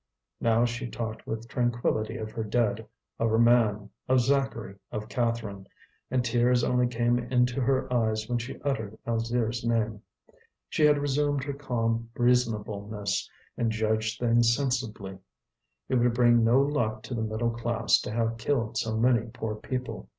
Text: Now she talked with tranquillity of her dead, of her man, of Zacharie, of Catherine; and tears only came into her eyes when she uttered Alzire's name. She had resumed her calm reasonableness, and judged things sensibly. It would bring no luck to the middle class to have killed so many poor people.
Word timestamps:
Now 0.39 0.65
she 0.65 0.89
talked 0.89 1.27
with 1.27 1.47
tranquillity 1.47 2.17
of 2.17 2.31
her 2.31 2.43
dead, 2.43 2.87
of 3.19 3.29
her 3.29 3.37
man, 3.37 3.91
of 4.09 4.19
Zacharie, 4.19 4.79
of 4.91 5.07
Catherine; 5.07 5.67
and 6.09 6.25
tears 6.25 6.63
only 6.63 6.87
came 6.87 7.19
into 7.19 7.61
her 7.61 7.85
eyes 7.93 8.27
when 8.27 8.39
she 8.39 8.59
uttered 8.63 8.97
Alzire's 9.05 9.63
name. 9.63 10.01
She 10.69 10.85
had 10.85 10.97
resumed 10.97 11.43
her 11.43 11.53
calm 11.53 12.09
reasonableness, 12.15 13.29
and 13.55 13.69
judged 13.71 14.19
things 14.19 14.55
sensibly. 14.55 15.19
It 15.87 15.93
would 15.97 16.15
bring 16.15 16.43
no 16.43 16.59
luck 16.59 17.03
to 17.03 17.13
the 17.13 17.21
middle 17.21 17.51
class 17.51 18.01
to 18.01 18.11
have 18.11 18.39
killed 18.39 18.77
so 18.79 18.97
many 18.97 19.27
poor 19.27 19.53
people. 19.53 20.09